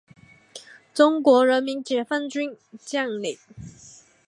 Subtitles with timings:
[0.95, 3.37] 中国人民解放军将领。